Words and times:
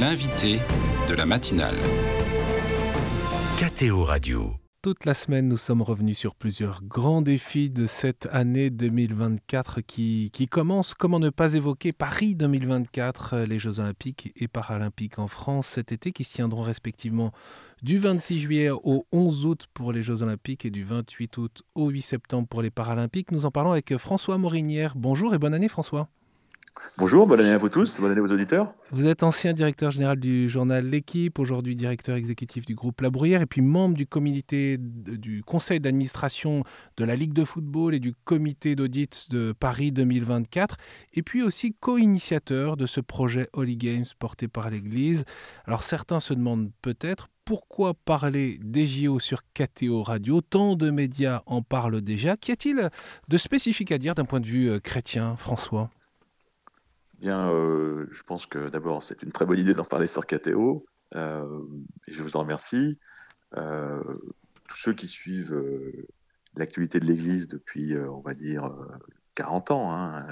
L'invité 0.00 0.60
de 1.08 1.14
la 1.14 1.26
matinale. 1.26 1.74
KTO 3.58 4.04
Radio. 4.04 4.52
Toute 4.80 5.04
la 5.04 5.14
semaine, 5.14 5.48
nous 5.48 5.56
sommes 5.56 5.82
revenus 5.82 6.16
sur 6.16 6.36
plusieurs 6.36 6.84
grands 6.84 7.20
défis 7.20 7.68
de 7.68 7.88
cette 7.88 8.28
année 8.30 8.70
2024 8.70 9.80
qui, 9.80 10.30
qui 10.32 10.46
commence. 10.46 10.94
Comment 10.94 11.18
ne 11.18 11.30
pas 11.30 11.54
évoquer 11.54 11.90
Paris 11.90 12.36
2024, 12.36 13.38
les 13.38 13.58
Jeux 13.58 13.80
Olympiques 13.80 14.32
et 14.36 14.46
Paralympiques 14.46 15.18
en 15.18 15.26
France 15.26 15.66
cet 15.66 15.90
été 15.90 16.12
qui 16.12 16.22
se 16.22 16.34
tiendront 16.34 16.62
respectivement 16.62 17.32
du 17.82 17.98
26 17.98 18.38
juillet 18.38 18.70
au 18.70 19.04
11 19.10 19.46
août 19.46 19.66
pour 19.74 19.92
les 19.92 20.04
Jeux 20.04 20.22
Olympiques 20.22 20.64
et 20.64 20.70
du 20.70 20.84
28 20.84 21.36
août 21.38 21.62
au 21.74 21.88
8 21.88 22.02
septembre 22.02 22.46
pour 22.46 22.62
les 22.62 22.70
Paralympiques. 22.70 23.32
Nous 23.32 23.46
en 23.46 23.50
parlons 23.50 23.72
avec 23.72 23.96
François 23.96 24.38
Morinière. 24.38 24.94
Bonjour 24.94 25.34
et 25.34 25.38
bonne 25.38 25.54
année 25.54 25.68
François. 25.68 26.08
Bonjour, 26.96 27.26
bonne 27.26 27.40
année 27.40 27.52
à 27.52 27.58
vous 27.58 27.68
tous, 27.68 28.00
bonne 28.00 28.12
année 28.12 28.20
aux 28.20 28.32
auditeurs. 28.32 28.74
Vous 28.90 29.06
êtes 29.06 29.22
ancien 29.22 29.52
directeur 29.52 29.90
général 29.90 30.18
du 30.18 30.48
journal 30.48 30.86
L'équipe, 30.86 31.38
aujourd'hui 31.38 31.76
directeur 31.76 32.16
exécutif 32.16 32.66
du 32.66 32.74
groupe 32.74 33.00
La 33.00 33.10
Bruyère 33.10 33.42
et 33.42 33.46
puis 33.46 33.60
membre 33.60 33.96
du 33.96 34.06
comité 34.06 34.76
du 34.78 35.42
conseil 35.42 35.80
d'administration 35.80 36.64
de 36.96 37.04
la 37.04 37.16
Ligue 37.16 37.32
de 37.32 37.44
football 37.44 37.94
et 37.94 38.00
du 38.00 38.14
comité 38.24 38.74
d'audit 38.74 39.28
de 39.30 39.52
Paris 39.52 39.92
2024 39.92 40.76
et 41.14 41.22
puis 41.22 41.42
aussi 41.42 41.74
co-initiateur 41.74 42.76
de 42.76 42.86
ce 42.86 43.00
projet 43.00 43.48
Holy 43.52 43.76
Games 43.76 44.06
porté 44.18 44.48
par 44.48 44.70
l'Église. 44.70 45.24
Alors 45.66 45.82
certains 45.82 46.20
se 46.20 46.34
demandent 46.34 46.70
peut-être 46.82 47.28
pourquoi 47.44 47.94
parler 47.94 48.58
des 48.62 48.86
JO 48.86 49.20
sur 49.20 49.40
KTO 49.54 50.02
Radio? 50.02 50.42
Tant 50.42 50.76
de 50.76 50.90
médias 50.90 51.42
en 51.46 51.62
parlent 51.62 52.02
déjà. 52.02 52.36
Qu'y 52.36 52.52
a-t-il 52.52 52.90
de 53.28 53.38
spécifique 53.38 53.90
à 53.90 53.96
dire 53.96 54.14
d'un 54.14 54.26
point 54.26 54.40
de 54.40 54.46
vue 54.46 54.68
euh, 54.68 54.80
chrétien, 54.80 55.34
François? 55.36 55.88
Bien, 57.18 57.50
euh, 57.50 58.06
je 58.12 58.22
pense 58.22 58.46
que 58.46 58.68
d'abord, 58.68 59.02
c'est 59.02 59.22
une 59.24 59.32
très 59.32 59.44
bonne 59.44 59.58
idée 59.58 59.74
d'en 59.74 59.84
parler 59.84 60.06
sur 60.06 60.24
KTO. 60.24 60.86
Euh, 61.16 61.62
je 62.06 62.22
vous 62.22 62.36
en 62.36 62.40
remercie. 62.40 62.92
Euh, 63.56 64.02
tous 64.68 64.76
ceux 64.76 64.92
qui 64.92 65.08
suivent 65.08 65.60
l'actualité 66.54 67.00
de 67.00 67.06
l'Église 67.06 67.48
depuis, 67.48 67.96
on 67.98 68.20
va 68.20 68.34
dire, 68.34 68.70
40 69.34 69.70
ans, 69.72 69.92
hein, 69.92 70.26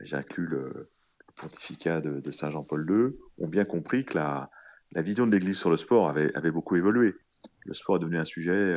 j'inclus 0.00 0.46
le 0.46 0.90
pontificat 1.36 2.00
de, 2.00 2.30
Saint 2.30 2.50
Jean-Paul 2.50 2.86
II, 2.90 3.18
ont 3.38 3.48
bien 3.48 3.64
compris 3.64 4.04
que 4.04 4.18
la, 4.18 4.50
vision 4.96 5.26
de 5.26 5.32
l'Église 5.32 5.56
sur 5.56 5.70
le 5.70 5.76
sport 5.76 6.08
avait, 6.08 6.50
beaucoup 6.50 6.76
évolué. 6.76 7.14
Le 7.64 7.72
sport 7.72 7.96
est 7.96 8.00
devenu 8.00 8.18
un 8.18 8.24
sujet 8.24 8.76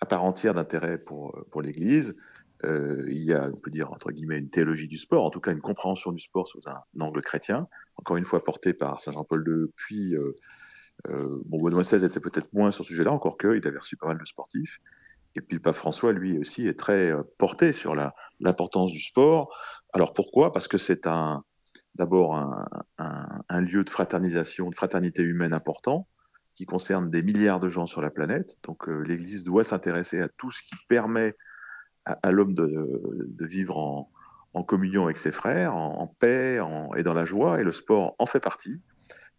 à 0.00 0.06
part 0.06 0.24
entière 0.24 0.54
d'intérêt 0.54 0.96
pour 0.96 1.60
l'Église 1.60 2.14
euh, 2.64 3.06
il 3.08 3.22
y 3.22 3.32
a, 3.32 3.48
on 3.48 3.56
peut 3.56 3.70
dire, 3.70 3.90
entre 3.90 4.10
guillemets, 4.12 4.38
une 4.38 4.50
théologie 4.50 4.88
du 4.88 4.98
sport, 4.98 5.24
en 5.24 5.30
tout 5.30 5.40
cas 5.40 5.52
une 5.52 5.60
compréhension 5.60 6.12
du 6.12 6.20
sport 6.20 6.46
sous 6.46 6.60
un, 6.66 7.00
angle 7.00 7.20
chrétien, 7.22 7.68
encore 7.96 8.16
une 8.16 8.24
fois 8.24 8.44
porté 8.44 8.74
par 8.74 9.00
Saint 9.00 9.12
Jean-Paul 9.12 9.44
II, 9.46 9.72
puis 9.76 10.14
euh, 10.14 10.34
euh, 11.08 11.40
bon, 11.46 11.62
Benoît 11.62 11.82
XVI 11.82 12.04
était 12.04 12.20
peut-être 12.20 12.52
moins 12.52 12.70
sur 12.70 12.84
ce 12.84 12.88
sujet-là, 12.90 13.12
encore 13.12 13.38
qu'il 13.38 13.66
avait 13.66 13.78
reçu 13.78 13.96
pas 13.96 14.08
mal 14.08 14.18
de 14.18 14.24
sportifs. 14.24 14.80
Et 15.36 15.40
puis 15.40 15.56
le 15.56 15.62
pape 15.62 15.76
François, 15.76 16.12
lui 16.12 16.38
aussi, 16.38 16.66
est 16.66 16.78
très 16.78 17.12
euh, 17.12 17.22
porté 17.38 17.72
sur 17.72 17.94
l'importance 18.40 18.92
du 18.92 19.00
sport. 19.00 19.54
Alors 19.92 20.12
pourquoi? 20.12 20.52
Parce 20.52 20.68
que 20.68 20.78
c'est 20.78 21.08
d'abord 21.94 22.34
un, 22.98 23.60
lieu 23.60 23.84
de 23.84 23.90
fraternisation, 23.90 24.70
de 24.70 24.74
fraternité 24.74 25.22
humaine 25.22 25.52
important, 25.52 26.08
qui 26.54 26.66
concerne 26.66 27.10
des 27.10 27.22
milliards 27.22 27.60
de 27.60 27.68
gens 27.68 27.86
sur 27.86 28.00
la 28.00 28.10
planète. 28.10 28.58
Donc 28.64 28.88
euh, 28.88 29.00
l'Église 29.02 29.44
doit 29.44 29.64
s'intéresser 29.64 30.20
à 30.20 30.28
tout 30.28 30.50
ce 30.50 30.62
qui 30.62 30.74
permet 30.88 31.32
à, 32.22 32.32
l'homme 32.32 32.54
de, 32.54 33.46
vivre 33.46 33.76
en, 33.76 34.62
communion 34.62 35.04
avec 35.04 35.18
ses 35.18 35.30
frères, 35.30 35.74
en, 35.74 36.06
paix 36.06 36.60
et 36.96 37.02
dans 37.02 37.14
la 37.14 37.24
joie, 37.24 37.60
et 37.60 37.64
le 37.64 37.72
sport 37.72 38.14
en 38.18 38.26
fait 38.26 38.40
partie. 38.40 38.78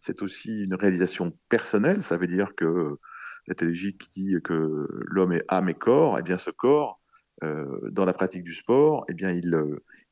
C'est 0.00 0.22
aussi 0.22 0.64
une 0.64 0.74
réalisation 0.74 1.32
personnelle, 1.48 2.02
ça 2.02 2.16
veut 2.16 2.26
dire 2.26 2.54
que 2.56 2.98
la 3.46 3.54
théologie 3.54 3.96
qui 3.96 4.08
dit 4.10 4.36
que 4.42 4.88
l'homme 5.06 5.32
est 5.32 5.44
âme 5.48 5.68
et 5.68 5.74
corps, 5.74 6.16
et 6.16 6.20
eh 6.20 6.22
bien 6.22 6.38
ce 6.38 6.50
corps, 6.50 7.00
euh, 7.42 7.90
dans 7.90 8.04
la 8.04 8.12
pratique 8.12 8.44
du 8.44 8.54
sport, 8.54 9.04
eh 9.08 9.14
bien 9.14 9.30
il, 9.30 9.56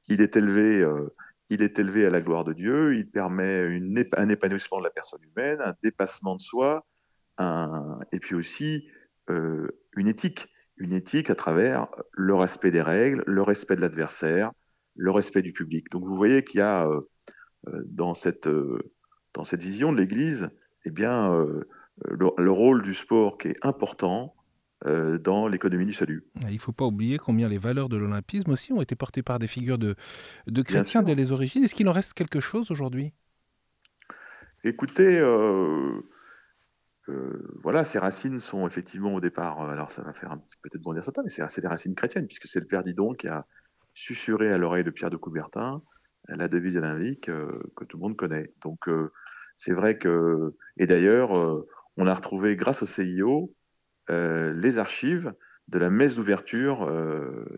il 0.08 0.20
est 0.20 0.36
élevé, 0.36 0.80
euh, 0.82 1.08
il 1.48 1.62
est 1.62 1.78
élevé 1.78 2.06
à 2.06 2.10
la 2.10 2.20
gloire 2.20 2.44
de 2.44 2.52
Dieu, 2.52 2.94
il 2.96 3.08
permet 3.08 3.80
un 4.16 4.28
épanouissement 4.28 4.78
de 4.78 4.84
la 4.84 4.90
personne 4.90 5.20
humaine, 5.22 5.58
un 5.60 5.74
dépassement 5.82 6.36
de 6.36 6.40
soi, 6.40 6.84
et 8.12 8.18
puis 8.20 8.34
aussi 8.34 8.86
euh, 9.30 9.68
une 9.96 10.08
éthique 10.08 10.48
une 10.80 10.92
éthique 10.92 11.30
à 11.30 11.34
travers 11.34 11.86
le 12.12 12.34
respect 12.34 12.70
des 12.70 12.82
règles, 12.82 13.22
le 13.26 13.42
respect 13.42 13.76
de 13.76 13.82
l'adversaire, 13.82 14.50
le 14.96 15.10
respect 15.10 15.42
du 15.42 15.52
public. 15.52 15.90
Donc 15.90 16.04
vous 16.04 16.16
voyez 16.16 16.42
qu'il 16.42 16.58
y 16.58 16.62
a 16.62 16.88
euh, 16.88 17.00
euh, 17.68 17.82
dans, 17.86 18.14
cette, 18.14 18.46
euh, 18.46 18.78
dans 19.34 19.44
cette 19.44 19.62
vision 19.62 19.92
de 19.92 19.98
l'Église, 19.98 20.50
eh 20.86 20.90
bien, 20.90 21.32
euh, 21.34 21.68
le, 22.08 22.30
le, 22.38 22.50
rôle 22.50 22.82
du 22.82 22.94
sport 22.94 23.36
qui 23.36 23.48
est 23.48 23.56
important 23.62 24.34
dans 25.22 25.46
l'économie 25.46 25.84
du 25.84 25.92
salut. 25.92 26.24
Il 26.48 26.54
ne 26.54 26.58
faut 26.58 26.72
pas 26.72 26.86
oublier 26.86 27.18
combien 27.18 27.50
les 27.50 27.58
valeurs 27.58 27.90
de 27.90 27.98
l'olympisme 27.98 28.50
aussi 28.50 28.72
ont 28.72 28.80
été 28.80 28.96
portées 28.96 29.22
par 29.22 29.38
des 29.38 29.46
figures 29.46 29.76
de, 29.76 29.94
de 30.46 30.62
chrétiens 30.62 31.02
dès 31.02 31.14
les 31.14 31.32
origines. 31.32 31.62
Est-ce 31.64 31.74
qu'il 31.74 31.86
en 31.86 31.92
reste 31.92 32.14
quelque 32.14 32.40
chose 32.40 32.70
aujourd'hui? 32.70 33.12
Écoutez, 34.64 35.20
voilà, 37.62 37.84
ces 37.84 37.98
racines 37.98 38.38
sont 38.38 38.66
effectivement 38.66 39.14
au 39.14 39.20
départ, 39.20 39.62
euh, 39.62 39.68
alors 39.68 39.90
ça 39.90 40.02
va 40.02 40.12
faire 40.12 40.36
peut-être 40.62 40.82
bondir 40.82 41.04
certains, 41.04 41.22
mais 41.22 41.28
c'est 41.28 41.60
des 41.60 41.68
racines 41.68 41.94
chrétiennes, 41.94 42.26
puisque 42.26 42.46
c'est 42.46 42.60
le 42.60 42.66
père 42.66 42.82
Didon 42.82 43.14
qui 43.14 43.28
a 43.28 43.46
susurré 43.94 44.52
à 44.52 44.58
l'oreille 44.58 44.84
de 44.84 44.90
Pierre 44.90 45.10
de 45.10 45.16
Coubertin 45.16 45.82
la 46.28 46.48
devise 46.48 46.76
olympique 46.76 47.28
euh, 47.28 47.60
que 47.76 47.84
tout 47.84 47.96
le 47.96 48.02
monde 48.02 48.16
connaît. 48.16 48.52
Donc 48.62 48.88
euh, 48.88 49.12
c'est 49.56 49.72
vrai 49.72 49.98
que, 49.98 50.54
et 50.78 50.86
d'ailleurs, 50.86 51.32
on 51.96 52.06
a 52.06 52.14
retrouvé 52.14 52.56
grâce 52.56 52.82
au 52.82 52.86
CIO 52.86 53.54
les 54.08 54.78
archives 54.78 55.34
de 55.68 55.78
la 55.78 55.90
messe 55.90 56.16
d'ouverture 56.16 56.90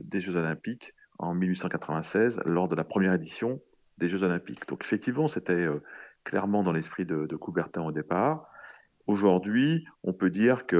des 0.00 0.18
Jeux 0.18 0.36
olympiques 0.36 0.94
en 1.18 1.32
1896 1.32 2.40
lors 2.44 2.66
de 2.66 2.74
la 2.74 2.82
première 2.82 3.12
édition 3.12 3.62
des 3.98 4.08
Jeux 4.08 4.24
olympiques. 4.24 4.66
Donc 4.66 4.84
effectivement, 4.84 5.28
c'était 5.28 5.68
clairement 6.24 6.64
dans 6.64 6.72
l'esprit 6.72 7.06
de 7.06 7.36
Coubertin 7.36 7.82
au 7.82 7.92
départ. 7.92 8.51
Aujourd'hui, 9.12 9.84
on 10.04 10.14
peut 10.14 10.30
dire 10.30 10.64
que, 10.64 10.76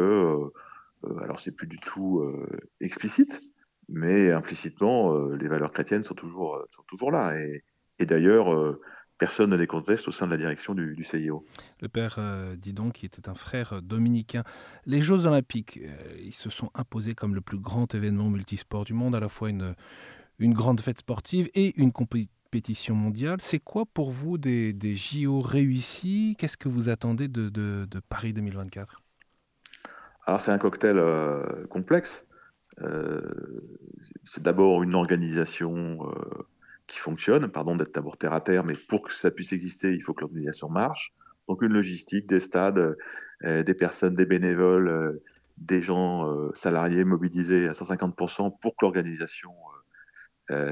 euh, 1.05 1.19
alors 1.23 1.39
c'est 1.39 1.53
plus 1.53 1.67
du 1.67 1.79
tout 1.79 2.21
euh, 2.21 2.49
explicite, 2.81 3.43
mais 3.91 4.33
implicitement, 4.33 5.15
euh, 5.15 5.37
les 5.37 5.49
valeurs 5.49 5.71
chrétiennes 5.71 6.03
sont 6.03 6.15
toujours, 6.15 6.59
sont 6.75 6.83
toujours 6.89 7.11
là. 7.11 7.37
Et, 7.99 8.07
d'ailleurs, 8.07 8.79
personne 9.23 9.51
ne 9.51 9.57
les 9.57 9.69
conteste 9.69 10.09
au 10.09 10.11
sein 10.11 10.27
de 10.27 10.33
la 10.33 10.37
direction 10.37 10.75
du, 10.75 11.01
CIO. 11.05 11.47
Le 11.81 11.89
père 11.89 12.17
euh, 12.19 12.57
Didon, 12.57 12.91
qui 12.91 13.07
était 13.07 13.29
un 13.29 13.37
frère 13.37 13.81
dominicain. 13.81 14.43
Les 14.85 15.01
Jeux 15.01 15.27
olympiques, 15.27 15.79
euh, 15.81 16.17
ils 16.19 16.35
se 16.35 16.51
sont 16.51 16.71
imposés 16.75 17.15
comme 17.15 17.37
le 17.37 17.41
plus 17.41 17.61
grand 17.61 17.95
événement 17.95 18.31
multisport 18.31 18.85
du 18.85 18.95
monde, 18.95 19.15
à 19.15 19.21
la 19.21 19.29
fois 19.29 19.51
une, 19.51 19.77
une 20.43 20.55
grande 20.55 20.81
fête 20.81 20.99
sportive 20.99 21.49
et 21.55 21.81
une 21.81 21.93
compétition 21.93 22.95
mondiale. 22.95 23.39
C'est 23.41 23.61
quoi 23.61 23.85
pour 23.87 24.11
vous 24.11 24.39
des, 24.39 24.97
JO 24.97 25.41
réussis? 25.41 26.37
Qu'est-ce 26.39 26.57
que 26.57 26.69
vous 26.69 26.89
attendez 26.89 27.29
de, 27.29 27.87
Paris 28.09 28.33
2024 28.33 29.03
Alors 30.27 30.41
c'est 30.41 30.51
un 30.51 30.59
cocktail 30.59 30.99
euh, 30.99 31.67
complexe. 31.69 32.27
Euh, 32.81 33.23
c'est 34.25 34.43
d'abord 34.43 34.83
une 34.83 34.95
organisation 34.95 36.09
euh, 36.09 36.47
qui 36.89 36.99
fonctionne, 36.99 37.49
pardon 37.49 37.77
d'être 37.77 37.95
d'abord 37.95 38.17
terre 38.17 38.33
à 38.33 38.41
terre, 38.41 38.65
mais 38.65 38.75
pour 38.89 39.03
que 39.03 39.13
ça 39.13 39.31
puisse 39.31 39.53
exister, 39.53 39.93
il 39.93 40.03
faut 40.03 40.13
que 40.13 40.23
l'organisation 40.23 40.69
marche. 40.69 41.15
Donc 41.49 41.63
une 41.63 41.73
logistique, 41.73 42.27
des 42.27 42.41
stades, 42.41 42.97
des 43.43 43.75
personnes, 43.75 44.15
des 44.15 44.25
bénévoles, 44.25 45.21
des 45.59 45.83
gens 45.83 46.25
salariés 46.55 47.05
mobilisés 47.05 47.69
à 47.69 47.73
150% 47.73 48.59
pour 48.61 48.77
que 48.77 48.85
l'organisation 48.85 49.51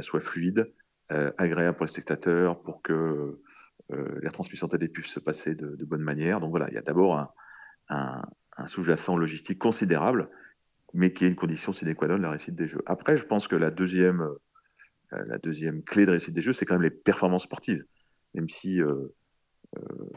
soit 0.00 0.20
fluide 0.20 0.72
euh, 1.12 1.32
agréable 1.38 1.76
pour 1.76 1.86
les 1.86 1.90
spectateurs, 1.90 2.62
pour 2.62 2.82
que 2.82 3.36
euh, 3.92 4.20
la 4.22 4.30
transmission 4.30 4.68
télé 4.68 4.86
puisse 4.86 5.08
se 5.08 5.18
passer 5.18 5.56
de, 5.56 5.84
bonne 5.84 6.02
manière. 6.02 6.38
Donc 6.38 6.50
voilà, 6.50 6.68
il 6.68 6.74
y 6.74 6.78
a 6.78 6.82
d'abord 6.82 7.34
un, 7.88 8.22
sous-jacent 8.66 9.16
logistique 9.16 9.58
considérable, 9.58 10.28
mais 10.94 11.12
qui 11.12 11.24
est 11.24 11.28
une 11.28 11.34
condition 11.34 11.72
sine 11.72 11.94
qua 11.96 12.06
non 12.06 12.16
de 12.16 12.22
la 12.22 12.30
réussite 12.30 12.54
des 12.54 12.68
jeux. 12.68 12.82
Après, 12.86 13.16
je 13.16 13.24
pense 13.24 13.48
que 13.48 13.56
la 13.56 13.72
deuxième, 13.72 14.20
euh, 14.20 15.24
la 15.26 15.38
deuxième 15.38 15.82
clé 15.82 16.06
de 16.06 16.12
réussite 16.12 16.34
des 16.34 16.42
jeux, 16.42 16.52
c'est 16.52 16.64
quand 16.64 16.74
même 16.74 16.82
les 16.82 16.90
performances 16.90 17.44
sportives. 17.44 17.84
Même 18.34 18.48
si 18.48 18.80
euh, 18.80 19.12
euh, 19.76 20.10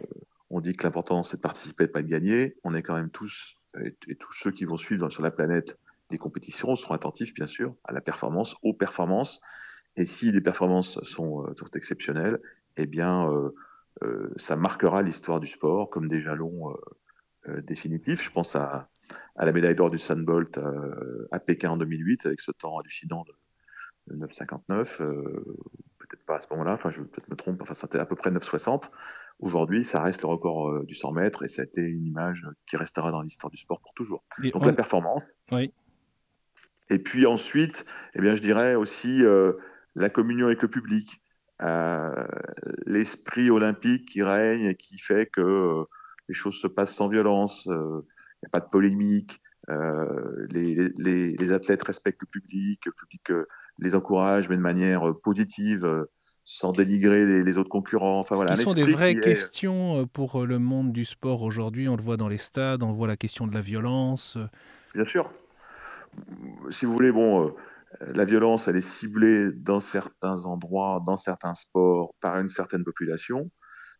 on 0.52 0.62
dit 0.62 0.74
que 0.74 0.84
l'important 0.84 1.24
c'est 1.24 1.38
de 1.38 1.42
participer 1.42 1.86
et 1.86 1.88
pas 1.88 2.04
de 2.04 2.08
gagner, 2.08 2.56
on 2.64 2.76
est 2.76 2.84
quand 2.84 2.96
même 2.96 3.10
tous, 3.10 3.56
et, 3.84 4.16
tous 4.16 4.34
ceux 4.34 4.52
qui 4.52 4.66
vont 4.66 4.78
suivre 4.78 5.10
sur 5.10 5.24
la 5.24 5.32
planète 5.32 5.80
les 6.13 6.19
compétitions 6.19 6.75
seront 6.75 6.94
attentifs, 6.94 7.33
bien 7.33 7.48
sûr, 7.48 7.75
à 7.83 7.92
la 7.92 8.00
performance, 8.00 8.56
aux 8.62 8.74
performances, 8.74 9.42
et 9.95 10.06
si 10.06 10.31
les 10.31 10.42
performances 10.42 11.01
sont, 11.01 11.44
euh, 11.44 11.54
sont 11.57 11.71
exceptionnelles, 11.74 12.39
eh 12.77 12.86
bien, 12.86 13.27
euh, 13.31 13.50
euh, 14.04 14.31
ça 14.38 14.56
marquera 14.56 15.01
l'histoire 15.01 15.39
du 15.39 15.48
sport 15.48 15.89
comme 15.89 16.07
des 16.07 16.21
jalons 16.21 16.75
euh, 17.48 17.62
définitifs. 17.62 18.24
Je 18.24 18.30
pense 18.30 18.56
à, 18.56 18.89
à 19.36 19.45
la 19.45 19.51
médaille 19.51 19.75
d'or 19.75 19.89
du 19.89 19.98
Sandbolt 19.98 20.57
euh, 20.60 21.27
à 21.31 21.39
Pékin 21.39 21.71
en 21.71 21.77
2008 21.77 22.27
avec 22.27 22.42
ce 22.42 22.51
temps 22.51 22.77
hallucinant 22.77 23.25
de, 24.07 24.15
de 24.15 24.25
9,59. 24.27 24.98
peut-être 24.98 26.25
pas 26.27 26.36
à 26.36 26.42
ce 26.42 26.48
moment-là, 26.51 26.74
enfin, 26.74 26.92
je 26.92 27.01
peut-être 27.01 27.30
me 27.30 27.36
trompe, 27.36 27.60
enfin, 27.63 27.74
c'était 27.74 28.00
à 28.00 28.06
peu 28.06 28.15
près 28.15 28.30
9,60 28.30 28.92
Aujourd'hui, 29.39 29.83
ça 29.83 30.00
reste 30.00 30.21
le 30.21 30.27
record 30.27 30.83
du 30.86 30.94
100 30.94 31.12
mètres 31.13 31.44
et 31.44 31.48
ça 31.48 31.63
a 31.63 31.65
été 31.65 31.81
une 31.81 32.06
image 32.06 32.48
qui 32.68 32.77
restera 32.77 33.10
dans 33.10 33.21
l'histoire 33.21 33.50
du 33.50 33.57
sport 33.57 33.80
pour 33.81 33.94
toujours. 33.94 34.24
Donc 34.54 34.63
la 34.63 34.74
performance. 34.74 35.31
Oui. 35.51 35.74
Et 36.94 37.00
puis 37.00 37.25
ensuite, 37.25 37.86
eh 38.16 38.22
bien, 38.22 38.36
je 38.36 38.42
dirais 38.42 38.75
aussi 38.75 39.24
la 39.95 40.10
communion 40.10 40.48
avec 40.48 40.62
le 40.62 40.68
public, 40.68 41.22
l'esprit 42.86 43.50
olympique 43.50 44.07
qui 44.10 44.22
règne 44.22 44.66
et 44.66 44.75
qui 44.75 44.98
fait 45.00 45.25
que 45.25 45.84
les 46.30 46.34
choses 46.34 46.56
se 46.56 46.68
passent 46.68 46.94
sans 46.95 47.07
violence, 47.07 47.66
il 47.66 47.72
n'y 47.72 48.48
a 48.48 48.50
pas 48.51 48.60
de 48.60 48.69
polémique, 48.69 49.42
euh, 49.69 50.45
les, 50.50 50.90
les, 50.98 51.30
les, 51.31 51.51
athlètes 51.51 51.84
respectent 51.84 52.22
le 52.22 52.28
public, 52.28 52.86
le 52.86 52.92
public 52.92 53.31
euh, 53.31 53.46
les 53.80 53.96
encourage, 53.96 54.50
mais 54.50 54.57
de 54.57 54.62
manière 54.62 55.07
euh, 55.07 55.13
positive, 55.13 56.06
sans 56.44 56.74
dénigrer 56.74 57.25
les, 57.25 57.44
les, 57.44 57.57
autres 57.57 57.69
concurrents. 57.69 58.19
Enfin, 58.19 58.36
voilà, 58.36 58.57
Ce 58.57 58.63
sont 58.63 58.74
des 58.74 58.84
vraies 58.84 59.19
questions 59.19 60.06
pour 60.07 60.46
le 60.46 60.60
monde 60.60 60.92
du 60.92 61.06
sport 61.06 61.44
aujourd'hui. 61.44 61.88
On 61.88 61.96
le 61.96 62.04
voit 62.04 62.18
dans 62.18 62.28
les 62.28 62.38
stades, 62.38 62.84
on 62.84 62.92
voit 62.92 63.07
la 63.07 63.16
question 63.16 63.48
de 63.48 63.54
la 63.54 63.62
violence. 63.62 64.38
Bien 64.94 65.06
sûr. 65.06 65.31
Si 66.69 66.86
vous 66.86 66.94
voulez, 66.94 67.12
bon, 67.12 67.54
la 68.01 68.25
violence, 68.25 68.68
elle 68.68 68.75
est 68.75 68.81
ciblée 68.81 69.51
dans 69.51 69.80
certains 69.80 70.45
endroits, 70.45 71.01
dans 71.06 71.18
certains 71.18 71.54
sports, 71.54 72.13
par 72.21 72.39
une 72.39 72.50
certaine 72.50 72.83
population. 72.83 73.50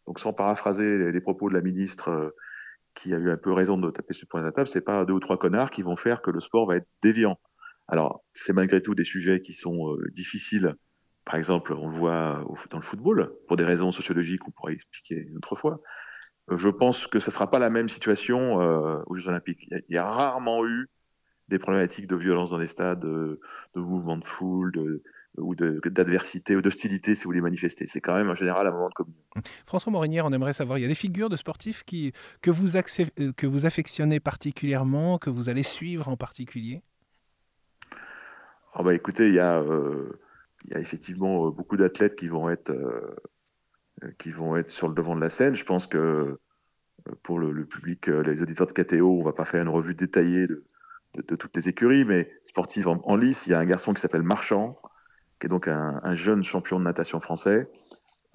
Donc, 0.08 0.20
sans 0.20 0.34
paraphraser 0.34 1.12
les, 1.12 1.22
propos 1.22 1.50
de 1.50 1.54
la 1.54 1.62
ministre 1.62 2.30
qui 2.94 3.14
a 3.14 3.18
eu 3.18 3.32
un 3.32 3.38
peu 3.38 3.52
raison 3.52 3.78
de 3.78 3.90
taper 3.90 4.14
sur 4.14 4.28
point 4.28 4.42
de 4.42 4.46
la 4.46 4.52
table, 4.52 4.68
c'est 4.68 4.82
pas 4.82 5.06
deux 5.06 5.14
ou 5.14 5.20
trois 5.20 5.38
connards 5.38 5.72
qui 5.72 5.82
vont 5.82 5.96
faire 5.96 6.22
que 6.22 6.32
le 6.32 6.40
sport 6.40 6.68
va 6.68 6.78
être 6.78 6.88
déviant. 7.02 7.38
Alors, 7.88 8.24
c'est 8.34 8.54
malgré 8.54 8.82
tout 8.82 8.96
des 8.96 9.04
sujets 9.04 9.42
qui 9.42 9.54
sont 9.54 9.92
euh, 9.92 10.10
difficiles. 10.12 10.76
Par 11.26 11.36
exemple, 11.36 11.74
on 11.74 11.90
le 11.90 11.96
voit 11.96 12.46
dans 12.70 12.78
le 12.78 12.84
football, 12.84 13.34
pour 13.48 13.58
des 13.58 13.64
raisons 13.64 13.92
sociologiques, 13.92 14.48
on 14.48 14.52
pourrait 14.52 14.74
expliquer 14.74 15.26
une 15.28 15.38
autre 15.38 15.56
fois. 15.56 15.78
Euh, 16.52 16.58
je 16.58 16.70
pense 16.70 17.08
que 17.08 17.20
ce 17.20 17.30
ne 17.30 17.34
sera 17.34 17.50
pas 17.50 17.60
la 17.60 17.70
même 17.70 17.90
situation 17.90 18.62
euh, 18.62 19.02
aux 19.08 19.16
Jeux 19.16 19.30
Olympiques. 19.30 19.66
Il 19.70 19.96
y, 19.96 19.98
a, 19.98 20.06
rarement 20.06 20.66
eu 20.66 20.90
des 21.50 21.60
problématiques 21.60 22.08
de 22.08 22.16
violence 22.16 22.52
dans 22.52 22.58
les 22.58 22.68
stades, 22.68 23.00
de, 23.00 23.38
de 23.76 23.82
mouvements 23.82 24.18
de 24.18 24.26
foule, 24.26 24.72
de, 24.72 25.04
ou 25.38 25.56
d'adversité 25.56 26.56
ou 26.56 26.62
d'hostilité 26.62 27.16
si 27.16 27.24
vous 27.24 27.30
voulez 27.30 27.42
manifester. 27.42 27.88
C'est 27.88 28.02
quand 28.02 28.16
même 28.16 28.30
en 28.30 28.36
général 28.36 28.68
un 28.68 28.72
moment 28.72 28.90
de 28.90 28.94
communion. 28.94 29.20
François 29.66 29.92
Morinière, 29.92 30.26
on 30.26 30.34
aimerait 30.34 30.54
savoir, 30.54 30.78
il 30.78 30.82
y 30.82 30.86
a 30.86 30.88
des 30.88 30.96
figures 30.96 31.30
de 31.30 31.36
sportifs 31.36 31.84
qui, 31.84 32.14
que, 32.42 32.52
vous 32.52 32.78
euh, 32.78 33.32
que 33.36 33.48
vous 33.48 33.66
affectionnez 33.66 34.20
particulièrement, 34.20 35.18
que 35.18 35.30
vous 35.30 35.50
allez 35.50 35.64
suivre 35.64 36.08
en 36.08 36.18
particulier? 36.18 36.80
Oh 38.76 38.84
bah 38.84 38.94
Écoutez, 38.94 39.28
il 39.28 39.34
y, 39.34 39.40
a, 39.40 39.60
euh, 39.60 40.20
il 40.66 40.74
y 40.74 40.76
a 40.76 40.80
effectivement 40.80 41.48
euh, 41.48 41.52
beaucoup 41.52 41.78
d'athlètes 41.78 42.16
qui, 42.16 42.28
vont 42.28 42.50
être, 42.50 42.74
qui 44.20 44.32
vont 44.32 44.56
être 44.56 44.70
sur 44.70 44.88
le 44.88 44.94
devant 44.94 45.16
de 45.16 45.22
la 45.22 45.30
scène. 45.30 45.56
Je 45.56 45.66
pense 45.66 45.88
que 45.88 46.38
pour 47.22 47.40
le, 47.40 47.66
public, 47.66 48.08
les 48.08 48.42
auditeurs 48.42 48.68
de 48.68 48.72
KTO, 48.72 49.16
on 49.16 49.20
ne 49.20 49.26
va 49.26 49.34
pas 49.34 49.46
faire 49.46 49.62
une 49.62 49.70
revue 49.70 49.94
détaillée 49.94 50.48
de, 50.48 50.64
de, 51.16 51.36
toutes 51.36 51.56
les 51.56 51.70
écuries, 51.70 52.06
mais 52.06 52.32
sportives 52.44 52.88
en, 52.88 53.16
lice, 53.16 53.46
il 53.48 53.52
y 53.52 53.54
a 53.54 53.60
un 53.60 53.66
garçon 53.66 53.94
qui 53.94 54.02
s'appelle 54.02 54.24
Marchand, 54.24 54.80
qui 55.40 55.48
est 55.48 55.50
donc 55.50 55.68
un, 55.68 56.16
jeune 56.16 56.44
champion 56.44 56.80
de 56.80 56.84
natation 56.84 57.20
français. 57.20 57.70